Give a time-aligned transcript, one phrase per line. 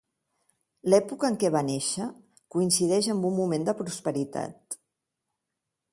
[0.93, 2.07] L'època en què va néixer
[2.55, 4.81] coincideix amb un moment de prosperitat.